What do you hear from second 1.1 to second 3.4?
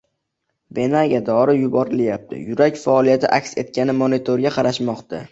dori yuborilyapti, yurak faoliyati